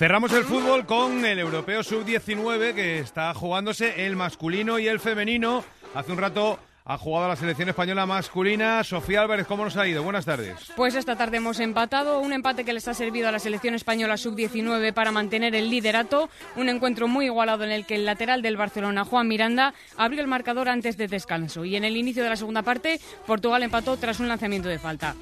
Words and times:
Cerramos 0.00 0.32
el 0.32 0.44
fútbol 0.44 0.86
con 0.86 1.26
el 1.26 1.38
Europeo 1.38 1.82
Sub-19 1.82 2.72
que 2.72 3.00
está 3.00 3.34
jugándose 3.34 4.06
el 4.06 4.16
masculino 4.16 4.78
y 4.78 4.88
el 4.88 4.98
femenino. 4.98 5.62
Hace 5.94 6.12
un 6.12 6.16
rato 6.16 6.58
ha 6.86 6.96
jugado 6.96 7.28
la 7.28 7.36
selección 7.36 7.68
española 7.68 8.06
masculina. 8.06 8.82
Sofía 8.82 9.20
Álvarez, 9.20 9.46
¿cómo 9.46 9.64
nos 9.64 9.76
ha 9.76 9.86
ido? 9.86 10.02
Buenas 10.02 10.24
tardes. 10.24 10.72
Pues 10.74 10.94
esta 10.94 11.16
tarde 11.16 11.36
hemos 11.36 11.60
empatado, 11.60 12.20
un 12.20 12.32
empate 12.32 12.64
que 12.64 12.72
les 12.72 12.88
ha 12.88 12.94
servido 12.94 13.28
a 13.28 13.32
la 13.32 13.38
selección 13.38 13.74
española 13.74 14.16
sub-19 14.16 14.94
para 14.94 15.12
mantener 15.12 15.54
el 15.54 15.68
liderato, 15.68 16.30
un 16.56 16.70
encuentro 16.70 17.06
muy 17.06 17.26
igualado 17.26 17.64
en 17.64 17.70
el 17.70 17.84
que 17.84 17.96
el 17.96 18.06
lateral 18.06 18.40
del 18.40 18.56
Barcelona, 18.56 19.04
Juan 19.04 19.28
Miranda, 19.28 19.74
abrió 19.98 20.22
el 20.22 20.28
marcador 20.28 20.70
antes 20.70 20.96
de 20.96 21.08
descanso 21.08 21.66
y 21.66 21.76
en 21.76 21.84
el 21.84 21.98
inicio 21.98 22.22
de 22.22 22.30
la 22.30 22.36
segunda 22.36 22.62
parte 22.62 22.98
Portugal 23.26 23.62
empató 23.62 23.98
tras 23.98 24.18
un 24.18 24.28
lanzamiento 24.28 24.70
de 24.70 24.78
falta. 24.78 25.14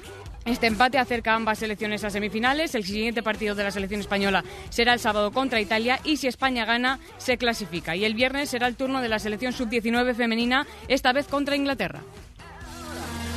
Este 0.49 0.65
empate 0.65 0.97
acerca 0.97 1.33
a 1.33 1.35
ambas 1.35 1.59
selecciones 1.59 2.03
a 2.03 2.09
semifinales. 2.09 2.73
El 2.73 2.83
siguiente 2.83 3.21
partido 3.21 3.53
de 3.53 3.63
la 3.63 3.69
selección 3.69 4.01
española 4.01 4.43
será 4.71 4.93
el 4.93 4.99
sábado 4.99 5.31
contra 5.31 5.61
Italia 5.61 5.99
y 6.03 6.17
si 6.17 6.25
España 6.25 6.65
gana 6.65 6.97
se 7.19 7.37
clasifica. 7.37 7.95
Y 7.95 8.03
el 8.03 8.15
viernes 8.15 8.49
será 8.49 8.65
el 8.65 8.75
turno 8.75 8.99
de 8.99 9.09
la 9.09 9.19
selección 9.19 9.53
sub-19 9.53 10.15
femenina, 10.15 10.65
esta 10.87 11.13
vez 11.13 11.27
contra 11.27 11.55
Inglaterra. 11.55 12.01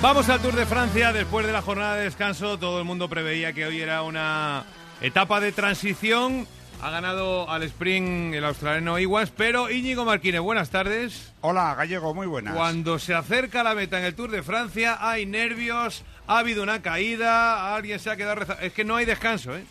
Vamos 0.01 0.31
al 0.31 0.41
Tour 0.41 0.57
de 0.57 0.65
Francia. 0.65 1.13
Después 1.13 1.47
de 1.47 1.53
la 1.53 1.61
jornada 1.61 1.97
de 1.97 2.05
descanso, 2.05 2.59
todo 2.59 2.79
el 2.79 2.87
mundo 2.87 3.11
preveía 3.11 3.53
que 3.53 3.67
hoy 3.67 3.83
era 3.83 4.03
una 4.03 4.65
etapa 5.03 5.39
de 5.39 5.53
transición. 5.53 6.47
Ha 6.81 6.91
ganado 6.91 7.49
al 7.49 7.63
sprint 7.65 8.35
el 8.35 8.45
australiano 8.45 8.99
Iguas, 8.99 9.31
pero 9.31 9.71
Íñigo 9.71 10.07
Marquínez, 10.07 10.41
buenas 10.41 10.71
tardes. 10.71 11.33
Hola, 11.43 11.75
Gallego, 11.77 12.15
muy 12.15 12.27
buenas. 12.27 12.57
Cuando 12.57 12.99
se 12.99 13.15
acerca 13.15 13.63
la 13.63 13.75
meta 13.75 13.99
en 13.99 14.07
el 14.07 14.15
Tour 14.15 14.31
de 14.31 14.43
Francia 14.43 14.97
hay 14.99 15.27
nervios, 15.27 16.03
ha 16.27 16.39
habido 16.39 16.63
una 16.63 16.83
caída, 16.83 17.75
alguien 17.75 17.99
se 17.99 18.11
ha 18.11 18.17
quedado 18.17 18.37
rezando. 18.37 18.63
Es 18.63 18.73
que 18.73 18.85
no 18.85 18.97
hay 18.97 19.05
descanso, 19.05 19.57
¿eh? 19.57 19.65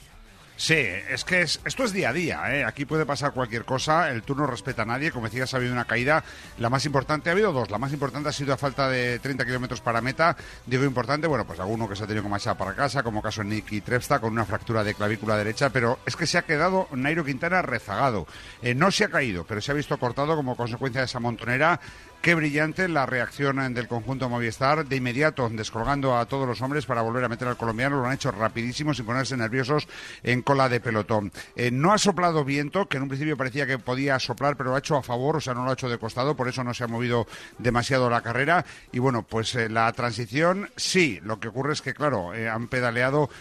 Sí, 0.62 0.76
es 0.76 1.26
que 1.26 1.42
esto 1.42 1.84
es 1.84 1.92
día 1.92 2.10
a 2.10 2.14
día, 2.14 2.56
¿eh? 2.56 2.64
aquí 2.64 2.86
puede 2.86 3.04
pasar 3.04 3.32
cualquier 3.32 3.66
cosa, 3.66 4.12
el 4.12 4.22
Tour 4.22 4.38
no 4.38 4.46
respeta 4.46 4.84
a 4.84 4.86
nadie, 4.86 5.12
como 5.12 5.26
decías 5.26 5.52
ha 5.52 5.58
habido 5.58 5.74
una 5.74 5.86
caída, 5.86 6.24
la 6.60 6.70
más 6.70 6.86
importante, 6.86 7.30
ha 7.30 7.34
habido 7.34 7.52
dos, 7.52 7.72
la 7.72 7.80
más 7.80 7.92
importante 7.92 8.30
ha 8.30 8.32
sido 8.32 8.54
a 8.54 8.58
falta 8.58 8.88
de 8.88 9.18
30 9.18 9.44
kilómetros 9.44 9.82
para 9.82 10.02
meta, 10.02 10.38
digo 10.68 10.84
importante, 10.84 11.26
bueno, 11.26 11.48
pues 11.48 11.60
alguno 11.60 11.90
que 11.90 11.96
se 11.96 12.04
ha 12.04 12.06
tenido 12.06 12.22
que 12.22 12.30
marchar 12.30 12.60
para 12.60 12.76
casa, 12.76 13.02
como 13.02 13.24
caso 13.24 13.44
Nicky 13.44 13.82
Trepsta, 13.82 14.20
con 14.20 14.34
una 14.34 14.46
fractura 14.46 14.84
de 14.84 14.94
clavícula 14.94 15.36
derecha, 15.36 15.72
pero 15.72 15.98
es 16.06 16.16
que 16.16 16.28
se 16.28 16.38
ha 16.38 16.44
quedado 16.44 16.88
Nairo 16.92 17.26
Quintana 17.26 17.64
rezagado, 17.64 18.28
eh, 18.62 18.76
no 18.76 18.92
se 18.92 19.06
ha 19.06 19.10
caído, 19.10 19.46
pero 19.46 19.62
se 19.62 19.72
ha 19.72 19.74
visto 19.74 19.98
cortado 19.98 20.36
como 20.36 20.56
consecuencia 20.56 21.02
de 21.02 21.06
esa 21.06 21.20
montonera, 21.20 21.80
Qué 22.22 22.36
brillante 22.36 22.88
la 22.88 23.08
reacción 23.08 23.74
del 23.74 23.88
conjunto 23.88 24.30
Movistar, 24.30 24.86
de 24.86 24.96
inmediato 24.96 25.50
descolgando 25.50 26.16
a 26.16 26.28
todos 26.28 26.48
los 26.48 26.62
hombres 26.62 26.86
para 26.86 27.02
volver 27.02 27.24
a 27.24 27.30
meter 27.30 27.48
al 27.48 27.58
colombiano, 27.58 28.00
lo 28.00 28.06
han 28.06 28.14
hecho 28.14 28.30
rapidísimo 28.30 28.94
sin 28.94 29.08
ponerse 29.08 29.36
nerviosos 29.36 29.88
en 30.22 30.44
cola 30.44 30.70
de 30.70 30.80
pelotón. 30.80 31.32
Eh, 31.56 31.72
no 31.72 31.92
ha 31.92 31.98
soplado 31.98 32.46
viento, 32.46 32.88
que 32.88 32.98
en 32.98 33.04
un 33.04 33.10
principio 33.10 33.38
parecía 33.38 33.66
que 33.66 33.80
podía 33.80 34.20
soplar, 34.20 34.56
pero 34.56 34.70
lo 34.70 34.76
ha 34.76 34.80
hecho 34.80 34.98
a 34.98 35.02
favor, 35.02 35.38
o 35.38 35.42
sea, 35.42 35.56
no 35.56 35.64
lo 35.64 35.72
ha 35.72 35.74
hecho 35.74 35.90
de 35.90 35.98
costado, 35.98 36.36
por 36.36 36.48
eso 36.48 36.64
no 36.64 36.76
se 36.76 36.84
ha 36.84 36.88
movido 36.88 37.26
demasiado 37.58 38.08
la 38.08 38.22
carrera. 38.22 38.66
Y 38.92 39.00
bueno, 39.00 39.24
pues 39.24 39.56
eh, 39.56 39.68
la 39.68 39.92
transición, 39.92 40.70
sí, 40.76 41.20
lo 41.24 41.40
que 41.40 41.48
ocurre 41.48 41.74
es 41.74 41.82
que, 41.82 41.96
claro, 41.96 42.36
eh, 42.36 42.48
han 42.48 42.68
pedaleado 42.68 43.32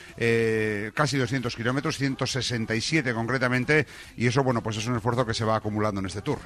casi 0.95 1.19
200 1.19 1.55
kilómetros, 1.55 1.98
167 1.98 3.12
concretamente, 3.12 3.86
y 4.17 4.27
eso, 4.27 4.42
bueno, 4.42 4.62
pues 4.62 4.78
es 4.78 4.86
un 4.86 4.97
esfuerzo 4.97 5.27
que 5.27 5.34
se 5.34 5.45
va 5.45 5.56
acumulando 5.56 6.01
en 6.01 6.06
este 6.06 6.23
tour. 6.23 6.39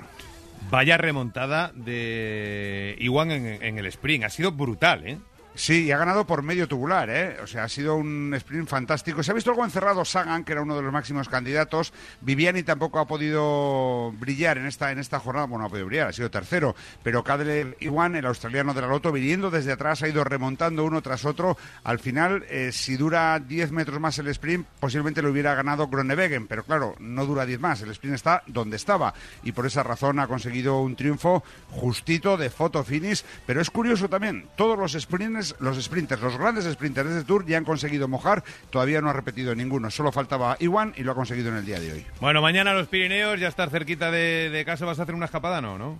Vaya 0.71 0.97
remontada 0.97 1.73
de 1.75 2.97
Iwan 2.99 3.31
en, 3.31 3.63
en 3.63 3.79
el 3.79 3.87
sprint. 3.87 4.25
Ha 4.25 4.31
sido 4.31 4.53
brutal, 4.53 5.07
¿eh? 5.07 5.19
Sí, 5.57 5.85
y 5.85 5.93
ha 5.93 5.99
ganado 5.99 6.27
por 6.27 6.43
medio 6.43 6.67
tubular, 6.67 7.09
¿eh? 7.11 7.37
O 7.41 7.47
sea, 7.47 7.65
ha 7.65 7.69
sido 7.69 7.95
un 7.95 8.35
sprint 8.35 8.69
fantástico. 8.69 9.23
Se 9.23 9.31
ha 9.31 9.35
visto 9.35 9.51
algo 9.51 9.65
encerrado 9.65 10.05
Sagan, 10.05 10.43
que 10.43 10.51
era 10.51 10.63
uno 10.63 10.75
de 10.75 10.83
los 10.83 10.93
máximos 10.93 11.29
candidatos. 11.29 11.93
Viviani 12.23 12.65
tampoco 12.65 12.99
ha 12.99 13.07
podido 13.07 14.13
brillar 14.19 14.59
en 14.59 14.67
esta, 14.67 14.91
en 14.91 14.99
esta 14.99 15.21
jornada. 15.21 15.47
Bueno, 15.47 15.63
no 15.63 15.67
ha 15.67 15.71
podido 15.71 15.87
brillar, 15.87 16.09
ha 16.09 16.13
sido 16.13 16.29
tercero. 16.29 16.75
Pero 17.05 17.23
Cadel 17.23 17.77
Iwan, 17.79 18.17
el 18.17 18.27
australiano 18.27 18.75
de 18.75 18.81
la 18.81 18.89
Loto, 18.89 19.13
viniendo 19.13 19.49
desde 19.49 19.71
atrás, 19.71 20.03
ha 20.03 20.09
ido 20.09 20.25
remontando 20.25 20.85
uno 20.85 21.03
tras 21.03 21.25
otro. 21.25 21.57
Al 21.85 22.01
final, 22.01 22.45
eh, 22.49 22.71
si 22.73 22.97
dura 22.97 23.39
10 23.39 23.71
metros 23.71 24.01
más 24.01 24.19
el 24.19 24.27
sprint, 24.29 24.67
posiblemente 24.81 25.23
lo 25.23 25.31
hubiera 25.31 25.55
ganado 25.55 25.87
Gronewegen. 25.87 26.49
Pero 26.49 26.65
claro, 26.65 26.97
no 26.99 27.27
dura 27.27 27.47
10 27.47 27.61
más. 27.61 27.81
El 27.81 27.93
sprint 27.93 28.17
está 28.17 28.43
donde 28.49 28.75
estaba. 28.75 29.15
Y 29.45 29.53
por 29.53 29.67
esa 29.67 29.85
razón 29.85 30.19
ha 30.19 30.27
conseguido 30.27 30.81
un 30.81 30.97
triunfo 30.97 31.45
justito 31.71 32.37
de 32.37 32.51
foto 32.51 32.83
finish. 32.83 33.25
Pero 33.47 33.61
es 33.61 33.71
curioso 33.71 34.09
también, 34.09 34.49
todos 34.57 34.77
los 34.77 35.01
sprints 35.01 35.44
los 35.61 35.83
sprinters, 35.83 36.23
los 36.23 36.37
grandes 36.37 36.65
sprinters 36.65 37.09
de 37.09 37.17
este 37.17 37.27
Tour 37.27 37.47
ya 37.47 37.59
han 37.59 37.65
conseguido 37.65 38.09
mojar, 38.09 38.45
todavía 38.71 39.01
no 39.01 39.11
ha 39.11 39.13
repetido 39.13 39.55
ninguno, 39.55 39.91
solo 39.91 40.13
faltaba 40.13 40.57
Iwan 40.61 40.95
y 40.97 41.03
lo 41.03 41.13
ha 41.13 41.15
conseguido 41.15 41.51
en 41.51 41.57
el 41.57 41.67
día 41.67 41.81
de 41.81 41.93
hoy. 41.93 42.07
Bueno, 42.21 42.41
mañana 42.43 42.75
los 42.75 42.89
Pirineos, 42.89 43.39
ya 43.41 43.49
estar 43.49 43.71
cerquita 43.71 44.11
de, 44.11 44.63
casa, 44.65 44.85
¿vas 44.85 44.99
a 44.99 45.03
hacer 45.03 45.15
una 45.15 45.27
escapada? 45.27 45.61
No, 45.61 45.79
¿no? 45.79 45.99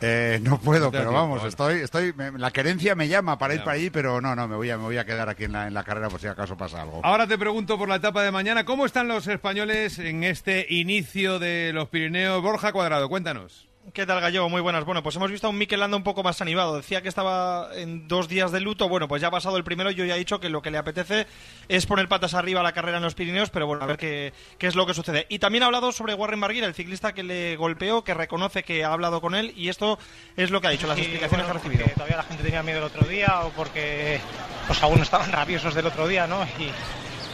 Eh, 0.00 0.38
no 0.42 0.60
puedo, 0.60 0.92
pero 0.92 1.12
vamos, 1.12 1.44
estoy, 1.44 1.80
estoy, 1.80 2.14
la 2.36 2.52
querencia 2.52 2.94
me 2.94 3.08
llama 3.08 3.36
para 3.36 3.54
ir 3.54 3.64
para 3.64 3.72
allí, 3.72 3.90
pero 3.90 4.20
no, 4.20 4.36
no, 4.36 4.46
me 4.46 4.54
voy 4.54 4.70
a, 4.70 4.78
me 4.78 4.84
voy 4.84 4.96
a 4.96 5.04
quedar 5.04 5.28
aquí 5.28 5.44
en 5.44 5.52
la, 5.52 5.66
en 5.66 5.74
la 5.74 5.82
carrera 5.82 6.08
por 6.08 6.20
si 6.20 6.28
acaso 6.28 6.56
pasa 6.56 6.82
algo. 6.82 7.00
Ahora 7.02 7.26
te 7.26 7.36
pregunto 7.36 7.76
por 7.76 7.88
la 7.88 7.96
etapa 7.96 8.22
de 8.22 8.30
mañana, 8.30 8.64
¿cómo 8.64 8.86
están 8.86 9.08
los 9.08 9.26
españoles 9.26 9.98
en 9.98 10.22
este 10.22 10.66
inicio 10.70 11.40
de 11.40 11.72
los 11.72 11.88
Pirineos? 11.88 12.40
Borja 12.42 12.72
Cuadrado, 12.72 13.08
cuéntanos. 13.08 13.67
¿Qué 13.92 14.06
tal, 14.06 14.20
Gallego? 14.20 14.48
Muy 14.48 14.60
buenas. 14.60 14.84
Bueno, 14.84 15.02
pues 15.02 15.14
hemos 15.16 15.30
visto 15.30 15.46
a 15.46 15.50
un 15.50 15.58
Mikel 15.58 15.80
Landa 15.80 15.96
un 15.96 16.02
poco 16.02 16.22
más 16.22 16.40
animado. 16.40 16.76
Decía 16.76 17.00
que 17.00 17.08
estaba 17.08 17.70
en 17.74 18.08
dos 18.08 18.28
días 18.28 18.50
de 18.50 18.60
luto. 18.60 18.88
Bueno, 18.88 19.06
pues 19.06 19.22
ya 19.22 19.28
ha 19.28 19.30
pasado 19.30 19.56
el 19.56 19.64
primero. 19.64 19.90
Yo 19.90 20.04
ya 20.04 20.16
he 20.16 20.18
dicho 20.18 20.40
que 20.40 20.48
lo 20.48 20.60
que 20.60 20.70
le 20.70 20.78
apetece 20.78 21.26
es 21.68 21.86
poner 21.86 22.08
patas 22.08 22.34
arriba 22.34 22.60
a 22.60 22.62
la 22.64 22.72
carrera 22.72 22.98
en 22.98 23.04
los 23.04 23.14
Pirineos, 23.14 23.50
pero 23.50 23.66
bueno, 23.66 23.84
a 23.84 23.86
ver 23.86 23.96
qué, 23.96 24.32
qué 24.58 24.66
es 24.66 24.74
lo 24.74 24.84
que 24.84 24.94
sucede. 24.94 25.26
Y 25.28 25.38
también 25.38 25.62
ha 25.62 25.66
hablado 25.66 25.92
sobre 25.92 26.14
Warren 26.14 26.40
Barguil, 26.40 26.64
el 26.64 26.74
ciclista 26.74 27.12
que 27.12 27.22
le 27.22 27.56
golpeó, 27.56 28.02
que 28.02 28.14
reconoce 28.14 28.62
que 28.62 28.84
ha 28.84 28.92
hablado 28.92 29.20
con 29.20 29.34
él, 29.34 29.52
y 29.56 29.68
esto 29.68 29.98
es 30.36 30.50
lo 30.50 30.60
que 30.60 30.66
ha 30.66 30.70
dicho, 30.70 30.86
las 30.86 30.98
explicaciones 30.98 31.46
que 31.46 31.50
ha 31.50 31.54
recibido. 31.54 31.86
todavía 31.94 32.16
la 32.16 32.24
gente 32.24 32.42
tenía 32.42 32.62
miedo 32.62 32.78
el 32.78 32.84
otro 32.84 33.06
día, 33.06 33.42
o 33.44 33.50
porque 33.50 34.20
pues 34.66 34.82
aún 34.82 35.00
estaban 35.00 35.30
rabiosos 35.32 35.74
del 35.74 35.86
otro 35.86 36.08
día, 36.08 36.26
¿no? 36.26 36.42
Y 36.58 36.70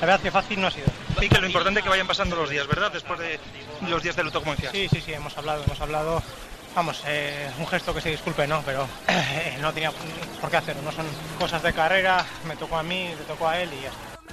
la 0.04 0.12
verdad 0.12 0.22
que 0.22 0.30
fácil 0.30 0.60
no 0.60 0.66
ha 0.66 0.70
sido. 0.70 0.86
Y 1.22 1.30
que 1.30 1.40
lo 1.40 1.46
importante 1.46 1.80
es 1.80 1.84
que 1.84 1.88
vayan 1.88 2.06
pasando 2.06 2.36
los 2.36 2.50
días, 2.50 2.66
¿verdad? 2.66 2.92
Después 2.92 3.18
de 3.18 3.40
los 3.88 4.02
días 4.02 4.14
de 4.16 4.24
luto, 4.24 4.40
como 4.40 4.54
decías. 4.54 4.72
Sí, 4.72 4.86
sí, 4.90 5.00
sí, 5.00 5.14
hemos 5.14 5.36
hablado, 5.38 5.64
hemos 5.64 5.80
hablado 5.80 6.22
vamos, 6.74 7.02
eh, 7.06 7.50
un 7.58 7.66
gesto 7.66 7.94
que 7.94 8.00
se 8.02 8.10
disculpe, 8.10 8.46
¿no? 8.46 8.62
Pero 8.66 8.86
eh, 9.08 9.56
no 9.60 9.72
tenía 9.72 9.92
por 10.40 10.50
qué 10.50 10.56
hacerlo, 10.58 10.82
no 10.82 10.92
son 10.92 11.06
cosas 11.38 11.62
de 11.62 11.72
carrera, 11.72 12.26
me 12.46 12.56
tocó 12.56 12.76
a 12.76 12.82
mí, 12.82 13.14
le 13.16 13.24
tocó 13.24 13.48
a 13.48 13.60
él 13.60 13.70
y 13.72 13.82
ya 13.82 13.88
está. 13.88 14.23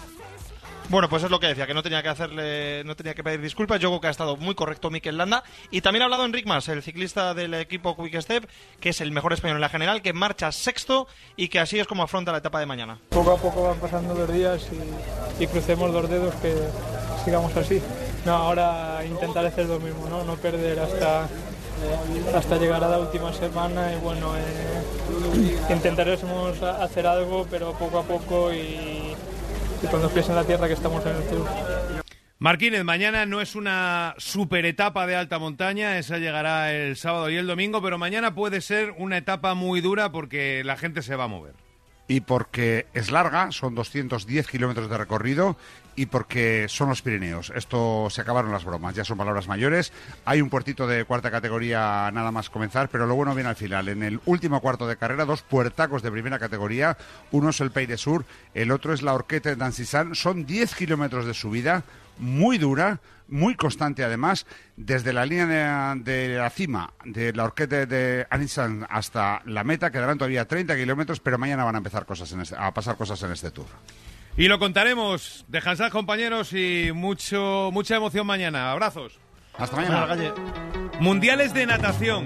Bueno, 0.92 1.08
pues 1.08 1.24
es 1.24 1.32
lo 1.32 1.40
que 1.40 1.48
decía, 1.48 1.66
que 1.66 1.74
no 1.74 1.84
tenía 1.84 2.04
que 2.04 2.10
hacerle, 2.10 2.84
no 2.84 2.98
tenía 2.98 3.14
que 3.14 3.24
pedir 3.24 3.40
disculpas. 3.40 3.80
Yo 3.80 3.88
creo 3.88 4.02
que 4.02 4.08
ha 4.08 4.10
estado 4.10 4.36
muy 4.36 4.56
correcto 4.56 4.90
Mikel 4.90 5.18
Landa. 5.18 5.42
Y 5.70 5.80
también 5.80 6.02
ha 6.02 6.06
hablado 6.06 6.26
Enric 6.26 6.46
Mas, 6.46 6.68
el 6.68 6.84
ciclista 6.84 7.34
del 7.34 7.54
equipo 7.54 7.96
Quick 7.96 8.20
Step, 8.20 8.50
que 8.82 8.90
es 8.90 9.00
el 9.00 9.14
mejor 9.14 9.32
español 9.32 9.56
en 9.56 9.62
la 9.62 9.70
general, 9.70 10.02
que 10.02 10.12
marcha 10.12 10.52
sexto 10.52 11.08
y 11.38 11.48
que 11.48 11.62
así 11.62 11.80
es 11.80 11.88
como 11.88 12.04
afronta 12.04 12.34
la 12.34 12.40
etapa 12.40 12.60
de 12.60 12.66
mañana. 12.66 13.00
Poco 13.08 13.32
a 13.32 13.38
poco 13.38 13.64
van 13.64 13.80
pasando 13.80 14.14
los 14.14 14.34
días 14.34 14.68
y, 15.40 15.48
crucemos 15.48 15.92
los 15.92 16.10
dedos 16.10 16.36
que 16.36 16.54
sigamos 17.24 17.56
así. 17.56 17.82
No, 18.26 18.34
ahora 18.34 19.00
intentar 19.06 19.46
hacer 19.46 19.68
lo 19.68 19.80
mismo, 19.80 20.10
¿no? 20.10 20.26
No 20.26 20.36
perder 20.36 20.78
hasta 20.78 21.30
hasta 22.36 22.58
llegar 22.58 22.84
a 22.84 22.90
la 22.90 23.00
última 23.00 23.34
semana 23.34 23.94
y 23.94 23.96
bueno, 23.96 24.36
eh, 24.38 25.58
intentaremos 25.70 26.62
hacer 26.62 27.08
algo, 27.08 27.48
pero 27.50 27.72
poco 27.74 28.00
a 28.00 28.04
poco 28.04 28.54
y, 28.54 29.11
con 29.90 30.02
los 30.02 30.12
pies 30.12 30.30
en 30.30 30.36
la 30.36 30.44
tierra 30.44 30.68
que 30.68 30.74
estamos 30.74 31.06
en 31.06 31.16
el 31.16 31.24
Tour. 31.24 31.48
Martínez, 32.40 32.84
mañana 32.84 33.26
no 33.26 33.40
es 33.40 33.56
una 33.56 34.16
super 34.18 34.66
etapa 34.66 35.06
de 35.06 35.16
alta 35.16 35.38
montaña, 35.38 35.98
esa 35.98 36.18
llegará 36.18 36.74
el 36.74 36.98
sábado 36.98 37.30
y 37.30 37.36
el 37.36 37.46
domingo, 37.46 37.82
pero 37.82 37.98
mañana 37.98 38.34
puede 38.34 38.62
ser 38.62 38.96
una 38.98 39.18
etapa 39.18 39.54
muy 39.54 39.80
dura 39.80 40.12
porque 40.12 40.64
la 40.64 40.76
gente 40.76 41.04
se 41.04 41.16
va 41.16 41.26
a 41.26 41.28
mover 41.28 41.54
y 42.12 42.20
porque 42.20 42.88
es 42.94 43.10
larga, 43.10 43.52
son 43.52 43.74
210 43.74 44.46
kilómetros 44.48 44.90
de 44.90 44.98
recorrido 44.98 45.56
y 46.02 46.08
porque 46.08 46.66
son 46.68 46.90
los 46.90 47.04
Pirineos. 47.04 47.54
Esto 47.56 48.08
se 48.10 48.22
acabaron 48.22 48.52
las 48.52 48.66
bromas, 48.66 48.96
ya 48.96 49.06
son 49.06 49.20
palabras 49.20 49.48
mayores. 49.48 49.94
Hay 50.26 50.42
un 50.42 50.50
puertito 50.50 50.88
de 50.88 51.06
cuarta 51.06 51.30
categoría 51.30 52.10
nada 52.12 52.32
más 52.32 52.50
comenzar, 52.50 52.90
pero 52.90 53.06
lo 53.06 53.14
bueno 53.14 53.36
viene 53.36 53.52
al 53.52 53.56
final. 53.56 53.88
En 53.88 54.02
el 54.02 54.20
último 54.26 54.62
cuarto 54.62 54.88
de 54.88 54.98
carrera, 54.98 55.26
dos 55.26 55.44
puertacos 55.44 56.02
de 56.02 56.10
primera 56.10 56.40
categoría. 56.40 56.98
Uno 57.30 57.52
es 57.52 57.62
el 57.62 57.70
Peire 57.70 57.98
Sur, 57.98 58.26
el 58.56 58.72
otro 58.72 58.94
es 58.94 59.04
la 59.04 59.14
Orqueta 59.14 59.50
de 59.50 59.58
Dancisan. 59.58 60.16
Son 60.16 60.48
10 60.48 60.74
kilómetros 60.74 61.28
de 61.28 61.36
subida, 61.36 61.84
muy 62.18 62.58
dura, 62.58 63.00
muy 63.28 63.54
constante 63.54 64.04
además, 64.04 64.48
desde 64.78 65.14
la 65.14 65.28
línea 65.28 65.94
de, 65.96 66.30
la 66.30 66.50
cima 66.50 66.94
de 67.06 67.32
la 67.32 67.44
Orqueta 67.44 67.86
de 67.86 68.26
Anisan 68.32 68.88
hasta 68.90 69.44
la 69.46 69.64
meta, 69.64 69.92
quedarán 69.92 70.18
todavía 70.18 70.48
30 70.48 70.76
kilómetros, 70.76 71.20
pero 71.20 71.38
mañana 71.38 71.64
van 71.64 71.76
a 71.76 71.78
empezar 71.78 72.08
cosas 72.08 72.32
este, 72.32 72.56
a 72.58 72.74
pasar 72.74 72.98
cosas 72.98 73.22
en 73.22 73.34
este 73.34 73.52
tour. 73.52 73.68
Y 74.38 74.48
lo 74.48 74.60
contaremos. 74.60 75.46
Descansad, 75.48 75.92
compañeros, 75.92 76.54
y 76.54 76.92
mucho, 76.94 77.70
mucha 77.74 77.96
emoción 77.96 78.26
mañana. 78.26 78.72
Abrazos. 78.72 79.20
Hasta 79.58 79.76
mañana. 79.76 80.34
Mundiales 81.00 81.54
de 81.54 81.66
natación. 81.66 82.24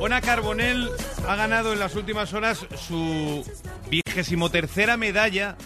Ona 0.00 0.20
Carbonell 0.20 0.90
ha 1.26 1.36
ganado 1.36 1.72
en 1.72 1.78
las 1.78 1.94
últimas 1.94 2.34
horas 2.34 2.66
su 2.76 3.44
vigésimo 3.88 4.50
tercera 4.50 4.96
medalla 4.96 5.56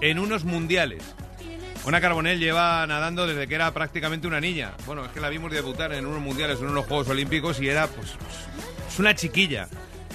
en 0.00 0.18
unos 0.18 0.44
mundiales. 0.44 1.02
Una 1.84 2.00
Carbonell 2.00 2.38
lleva 2.38 2.86
nadando 2.86 3.26
desde 3.26 3.48
que 3.48 3.56
era 3.56 3.72
prácticamente 3.74 4.28
una 4.28 4.40
niña. 4.40 4.72
Bueno, 4.86 5.04
es 5.04 5.10
que 5.10 5.20
la 5.20 5.28
vimos 5.28 5.50
debutar 5.50 5.92
en 5.92 6.06
unos 6.06 6.20
mundiales, 6.20 6.60
en 6.60 6.68
unos 6.68 6.86
Juegos 6.86 7.08
Olímpicos 7.08 7.60
y 7.60 7.68
era 7.68 7.88
pues, 7.88 8.12
pues 8.84 8.98
una 9.00 9.16
chiquilla. 9.16 9.68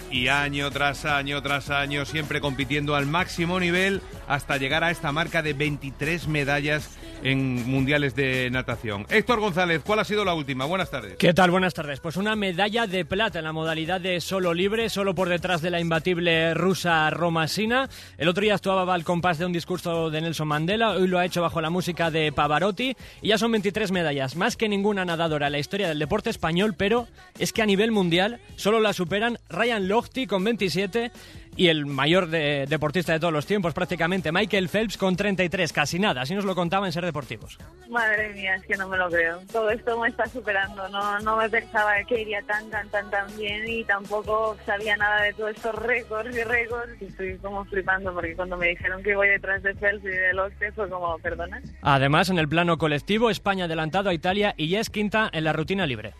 Y 0.10 0.30
año 0.30 0.72
tras 0.72 1.04
año 1.04 1.42
tras 1.42 1.70
año 1.70 2.06
siempre 2.06 2.40
compitiendo 2.40 2.96
al 2.96 3.06
máximo 3.06 3.60
nivel 3.60 4.02
hasta 4.28 4.58
llegar 4.58 4.84
a 4.84 4.92
esta 4.92 5.12
marca 5.12 5.42
de 5.42 5.54
23 5.54 6.28
medallas 6.28 6.98
en 7.24 7.70
mundiales 7.70 8.16
de 8.16 8.50
natación. 8.52 9.06
Héctor 9.10 9.40
González, 9.40 9.82
¿cuál 9.84 10.00
ha 10.00 10.04
sido 10.04 10.24
la 10.24 10.34
última? 10.34 10.66
Buenas 10.66 10.92
tardes. 10.92 11.16
¿Qué 11.18 11.34
tal? 11.34 11.52
Buenas 11.52 11.74
tardes. 11.74 12.00
Pues 12.00 12.18
una 12.18 12.36
medalla 12.36 12.86
de 12.88 13.06
plata 13.06 13.40
en 13.40 13.46
la 13.46 13.54
modalidad 13.54 14.00
de 14.00 14.22
solo 14.22 14.54
libre, 14.54 14.90
solo 14.90 15.16
por 15.16 15.30
detrás 15.30 15.62
de 15.62 15.72
la 15.72 15.80
imbatible 15.80 16.54
rusa 16.54 17.10
Romasina. 17.10 17.90
El 18.18 18.28
otro 18.28 18.42
día 18.42 18.56
actuaba 18.56 18.94
al 18.94 19.04
compás 19.04 19.38
de 19.38 19.46
un 19.46 19.54
discurso 19.54 20.10
de 20.10 20.22
Nelson 20.22 20.48
Mandela, 20.48 20.92
hoy 20.92 21.08
lo 21.08 21.20
ha 21.20 21.26
hecho 21.26 21.42
bajo 21.42 21.62
la 21.62 21.70
música 21.70 22.12
de 22.12 22.32
Pavarotti 22.32 22.96
y 23.22 23.30
ya 23.30 23.38
son 23.38 23.52
23 23.52 23.92
medallas, 23.92 24.36
más 24.36 24.58
que 24.58 24.70
ninguna 24.70 25.06
nadadora 25.06 25.48
en 25.48 25.54
la 25.54 25.60
historia 25.60 25.88
del 25.88 26.00
deporte 26.00 26.30
español, 26.30 26.76
pero 26.78 27.08
es 27.40 27.54
que 27.54 27.62
a 27.62 27.66
nivel 27.66 27.92
mundial 27.92 28.40
solo 28.56 28.80
la 28.80 28.94
superan 28.94 29.40
Ryan 29.50 29.88
Lochte 29.88 30.28
con 30.28 30.44
27 30.44 31.12
y 31.58 31.68
el 31.70 31.86
mayor 31.86 32.28
deportista 32.30 33.14
de 33.14 33.20
todos 33.20 33.34
los 33.34 33.46
tiempos 33.46 33.74
prácticamente, 33.74 34.32
Michael 34.32 34.70
Phelps 34.70 34.98
con 34.98 35.16
33, 35.16 35.74
casi 35.74 36.00
nada, 36.00 36.22
así 36.22 36.36
nos 36.36 36.46
lo 36.46 36.56
contaba 36.56 36.86
en 36.86 36.94
Ser 36.94 37.04
Deportivos. 37.04 37.58
Madre 37.90 38.32
mía, 38.34 38.56
es 38.56 38.64
que 38.66 38.78
no 38.78 38.88
me 38.88 38.98
lo 38.98 39.10
creo. 39.10 39.40
Todo 39.52 39.70
esto 39.72 40.00
me 40.00 40.10
está 40.10 40.28
superando, 40.28 40.88
no, 40.90 41.20
no 41.20 41.38
me 41.38 41.50
pensaba 41.50 41.94
que 42.08 42.22
iría 42.22 42.42
tan, 42.44 42.70
tan, 42.70 42.88
tan, 42.90 43.10
tan 43.10 43.38
bien 43.38 43.68
y 43.68 43.84
tampoco 43.84 44.56
sabía 44.66 44.96
nada 44.96 45.24
de 45.24 45.34
todos 45.34 45.52
estos 45.52 45.76
récords 45.76 46.36
y 46.36 46.44
récords 46.44 47.02
y 47.02 47.06
estoy 47.06 47.38
como 47.38 47.66
flipando 47.66 48.14
porque 48.14 48.36
cuando 48.36 48.56
me 48.58 48.68
dijeron 48.68 49.02
que 49.02 49.16
voy 49.16 49.30
detrás 49.30 49.64
de 49.64 49.74
Phelps 49.74 50.06
y 50.06 50.10
de 50.10 50.34
Lotte 50.34 50.72
fue 50.76 50.90
como, 50.90 51.18
perdona. 51.20 51.62
Además, 51.82 52.30
en 52.30 52.38
el 52.38 52.48
plano 52.48 52.78
colectivo, 52.78 53.30
España 53.30 53.66
adelantado 53.66 54.10
a 54.10 54.14
Italia 54.14 54.54
y 54.58 54.70
ya 54.70 54.80
es 54.80 54.90
quinta 54.90 55.30
en 55.34 55.44
la 55.44 55.54
rutina 55.54 55.86
libre. 55.86 56.14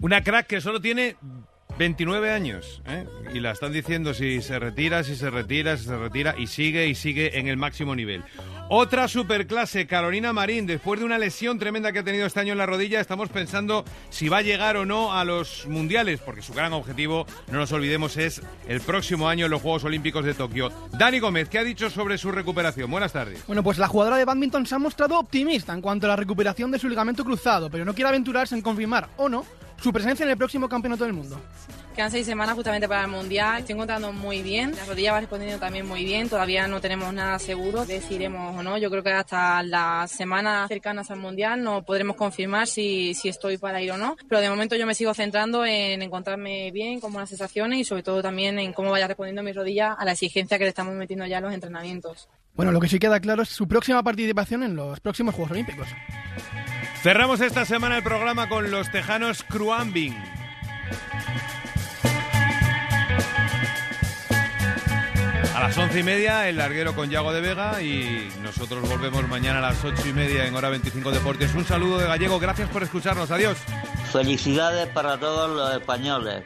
Una 0.00 0.22
crack 0.22 0.48
que 0.48 0.60
solo 0.60 0.80
tiene 0.80 1.16
29 1.78 2.30
años, 2.30 2.82
¿eh? 2.86 3.06
y 3.32 3.40
la 3.40 3.52
están 3.52 3.72
diciendo 3.72 4.14
si 4.14 4.42
se 4.42 4.58
retira, 4.58 5.04
si 5.04 5.16
se 5.16 5.30
retira, 5.30 5.76
si 5.76 5.84
se 5.84 5.96
retira, 5.96 6.34
y 6.38 6.46
sigue 6.46 6.86
y 6.86 6.94
sigue 6.94 7.38
en 7.38 7.48
el 7.48 7.56
máximo 7.56 7.94
nivel. 7.94 8.22
Otra 8.68 9.06
superclase, 9.06 9.86
Carolina 9.86 10.32
Marín, 10.32 10.66
después 10.66 10.98
de 10.98 11.04
una 11.04 11.18
lesión 11.18 11.58
tremenda 11.58 11.92
que 11.92 11.98
ha 11.98 12.04
tenido 12.04 12.24
este 12.24 12.40
año 12.40 12.52
en 12.52 12.58
la 12.58 12.64
rodilla, 12.64 13.00
estamos 13.00 13.28
pensando 13.28 13.84
si 14.08 14.28
va 14.28 14.38
a 14.38 14.42
llegar 14.42 14.76
o 14.78 14.86
no 14.86 15.12
a 15.12 15.24
los 15.24 15.66
mundiales, 15.66 16.20
porque 16.20 16.40
su 16.40 16.54
gran 16.54 16.72
objetivo, 16.72 17.26
no 17.50 17.58
nos 17.58 17.72
olvidemos, 17.72 18.16
es 18.16 18.40
el 18.68 18.80
próximo 18.80 19.28
año 19.28 19.44
en 19.44 19.50
los 19.50 19.60
Juegos 19.60 19.84
Olímpicos 19.84 20.24
de 20.24 20.32
Tokio. 20.32 20.70
Dani 20.92 21.18
Gómez, 21.18 21.50
¿qué 21.50 21.58
ha 21.58 21.64
dicho 21.64 21.90
sobre 21.90 22.16
su 22.16 22.32
recuperación? 22.32 22.90
Buenas 22.90 23.12
tardes. 23.12 23.46
Bueno, 23.46 23.62
pues 23.62 23.76
la 23.76 23.88
jugadora 23.88 24.16
de 24.16 24.24
badminton 24.24 24.64
se 24.64 24.74
ha 24.74 24.78
mostrado 24.78 25.18
optimista 25.18 25.74
en 25.74 25.82
cuanto 25.82 26.06
a 26.06 26.10
la 26.10 26.16
recuperación 26.16 26.70
de 26.70 26.78
su 26.78 26.88
ligamento 26.88 27.24
cruzado, 27.24 27.68
pero 27.68 27.84
no 27.84 27.94
quiere 27.94 28.08
aventurarse 28.08 28.54
en 28.54 28.62
confirmar 28.62 29.10
o 29.18 29.28
no 29.28 29.44
su 29.82 29.92
presencia 29.92 30.24
en 30.24 30.30
el 30.30 30.36
próximo 30.36 30.68
campeonato 30.68 31.04
del 31.04 31.12
mundo. 31.12 31.40
Quedan 31.94 32.10
seis 32.10 32.24
semanas 32.24 32.54
justamente 32.54 32.88
para 32.88 33.02
el 33.02 33.10
Mundial. 33.10 33.58
Estoy 33.58 33.74
encontrando 33.74 34.12
muy 34.12 34.42
bien. 34.42 34.74
La 34.76 34.84
rodilla 34.86 35.12
va 35.12 35.20
respondiendo 35.20 35.58
también 35.58 35.86
muy 35.86 36.04
bien. 36.04 36.28
Todavía 36.28 36.66
no 36.66 36.80
tenemos 36.80 37.12
nada 37.12 37.38
seguro 37.38 37.84
de 37.84 38.00
si 38.00 38.14
iremos 38.14 38.56
o 38.56 38.62
no. 38.62 38.78
Yo 38.78 38.90
creo 38.90 39.02
que 39.02 39.10
hasta 39.10 39.62
las 39.62 40.10
semanas 40.10 40.68
cercanas 40.68 41.10
al 41.10 41.18
Mundial 41.18 41.62
no 41.62 41.84
podremos 41.84 42.16
confirmar 42.16 42.66
si, 42.66 43.12
si 43.14 43.28
estoy 43.28 43.58
para 43.58 43.82
ir 43.82 43.92
o 43.92 43.98
no. 43.98 44.16
Pero 44.28 44.40
de 44.40 44.48
momento 44.48 44.76
yo 44.76 44.86
me 44.86 44.94
sigo 44.94 45.12
centrando 45.12 45.66
en 45.66 46.00
encontrarme 46.00 46.70
bien, 46.70 46.98
con 46.98 47.12
buenas 47.12 47.28
sensaciones 47.28 47.80
y 47.80 47.84
sobre 47.84 48.02
todo 48.02 48.22
también 48.22 48.58
en 48.58 48.72
cómo 48.72 48.90
vaya 48.90 49.06
respondiendo 49.06 49.42
mi 49.42 49.52
rodilla 49.52 49.92
a 49.92 50.04
la 50.04 50.12
exigencia 50.12 50.56
que 50.56 50.64
le 50.64 50.70
estamos 50.70 50.94
metiendo 50.94 51.26
ya 51.26 51.38
en 51.38 51.44
los 51.44 51.52
entrenamientos. 51.52 52.28
Bueno, 52.54 52.72
lo 52.72 52.80
que 52.80 52.88
sí 52.88 52.98
queda 52.98 53.20
claro 53.20 53.42
es 53.42 53.48
su 53.48 53.66
próxima 53.66 54.02
participación 54.02 54.62
en 54.62 54.76
los 54.76 55.00
próximos 55.00 55.34
Juegos 55.34 55.52
Olímpicos. 55.52 55.88
Cerramos 57.02 57.40
esta 57.40 57.64
semana 57.64 57.96
el 57.96 58.04
programa 58.04 58.48
con 58.48 58.70
los 58.70 58.88
tejanos 58.92 59.42
Cruambing. 59.42 60.16
A 65.56 65.60
las 65.62 65.76
once 65.76 65.98
y 65.98 66.02
media, 66.04 66.48
el 66.48 66.58
larguero 66.58 66.94
con 66.94 67.10
Yago 67.10 67.32
de 67.32 67.40
Vega 67.40 67.82
y 67.82 68.32
nosotros 68.40 68.88
volvemos 68.88 69.26
mañana 69.26 69.58
a 69.58 69.62
las 69.62 69.84
ocho 69.84 70.08
y 70.08 70.12
media 70.12 70.46
en 70.46 70.54
Hora 70.54 70.68
25 70.68 71.10
Deportes. 71.10 71.52
Un 71.56 71.64
saludo 71.64 71.98
de 71.98 72.06
Gallego, 72.06 72.38
gracias 72.38 72.68
por 72.68 72.84
escucharnos, 72.84 73.32
adiós. 73.32 73.58
Felicidades 74.12 74.86
para 74.86 75.18
todos 75.18 75.50
los 75.50 75.74
españoles. 75.74 76.44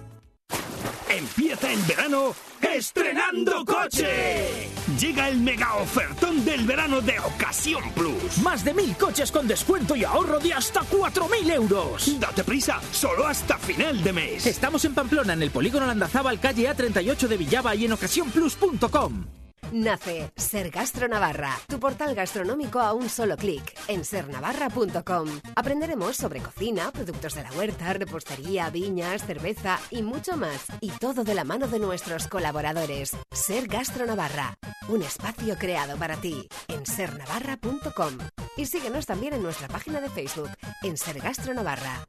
Empieza 1.16 1.70
en 1.70 1.86
verano 1.86 2.34
estrenando 2.60 3.64
coche. 3.64 4.68
Llega 4.98 5.28
el 5.28 5.38
mega 5.38 5.76
ofertón 5.76 6.44
del 6.44 6.64
verano 6.64 7.00
de 7.00 7.20
Ocasión 7.20 7.82
Plus. 7.94 8.38
Más 8.42 8.64
de 8.64 8.74
mil 8.74 8.96
coches 8.96 9.30
con 9.30 9.46
descuento 9.46 9.94
y 9.94 10.02
ahorro 10.02 10.40
de 10.40 10.52
hasta 10.52 10.80
4.000 10.80 11.52
euros. 11.52 12.18
Date 12.18 12.42
prisa, 12.42 12.80
solo 12.90 13.28
hasta 13.28 13.58
final 13.58 14.02
de 14.02 14.12
mes. 14.12 14.46
Estamos 14.46 14.84
en 14.86 14.94
Pamplona, 14.94 15.34
en 15.34 15.42
el 15.44 15.52
polígono 15.52 15.86
Landazábal, 15.86 16.40
calle 16.40 16.68
A38 16.68 17.28
de 17.28 17.36
Villaba 17.36 17.76
y 17.76 17.84
en 17.84 17.92
ocasiónplus.com. 17.92 19.43
Nace 19.74 20.30
Ser 20.36 20.70
Gastro 20.70 21.08
Navarra, 21.08 21.58
tu 21.66 21.80
portal 21.80 22.14
gastronómico 22.14 22.78
a 22.78 22.92
un 22.92 23.08
solo 23.08 23.36
clic 23.36 23.76
en 23.88 24.04
sernavarra.com. 24.04 25.28
Aprenderemos 25.56 26.16
sobre 26.16 26.38
cocina, 26.38 26.92
productos 26.92 27.34
de 27.34 27.42
la 27.42 27.50
huerta, 27.50 27.92
repostería, 27.92 28.70
viñas, 28.70 29.26
cerveza 29.26 29.80
y 29.90 30.02
mucho 30.02 30.36
más. 30.36 30.66
Y 30.80 30.92
todo 30.92 31.24
de 31.24 31.34
la 31.34 31.42
mano 31.42 31.66
de 31.66 31.80
nuestros 31.80 32.28
colaboradores. 32.28 33.16
Ser 33.32 33.66
Gastro 33.66 34.06
Navarra, 34.06 34.56
un 34.86 35.02
espacio 35.02 35.56
creado 35.58 35.96
para 35.96 36.18
ti 36.18 36.48
en 36.68 36.86
sernavarra.com. 36.86 38.18
Y 38.56 38.66
síguenos 38.66 39.06
también 39.06 39.34
en 39.34 39.42
nuestra 39.42 39.66
página 39.66 40.00
de 40.00 40.08
Facebook 40.08 40.50
en 40.84 40.96
Ser 40.96 41.18
Gastro 41.18 41.52
Navarra. 41.52 42.06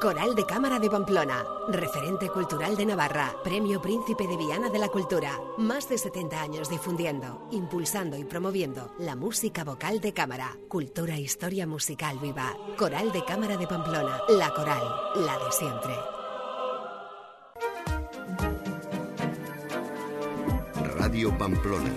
Coral 0.00 0.36
de 0.36 0.44
Cámara 0.44 0.78
de 0.78 0.88
Pamplona, 0.88 1.44
referente 1.68 2.28
cultural 2.28 2.76
de 2.76 2.86
Navarra, 2.86 3.34
Premio 3.42 3.82
Príncipe 3.82 4.28
de 4.28 4.36
Viana 4.36 4.68
de 4.68 4.78
la 4.78 4.86
Cultura. 4.86 5.32
Más 5.56 5.88
de 5.88 5.98
70 5.98 6.40
años 6.40 6.70
difundiendo, 6.70 7.48
impulsando 7.50 8.16
y 8.16 8.22
promoviendo 8.24 8.94
la 9.00 9.16
música 9.16 9.64
vocal 9.64 10.00
de 10.00 10.12
cámara, 10.12 10.56
cultura 10.68 11.16
e 11.16 11.22
historia 11.22 11.66
musical 11.66 12.20
viva. 12.20 12.56
Coral 12.78 13.10
de 13.10 13.24
Cámara 13.24 13.56
de 13.56 13.66
Pamplona, 13.66 14.20
la 14.28 14.54
coral, 14.54 14.84
la 15.16 15.36
de 15.36 15.50
siempre. 15.50 15.94
Radio 20.96 21.36
Pamplona 21.36 21.90